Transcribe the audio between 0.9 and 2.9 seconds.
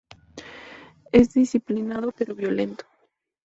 Es disciplinado pero violento.